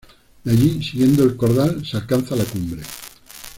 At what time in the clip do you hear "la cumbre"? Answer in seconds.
2.35-2.81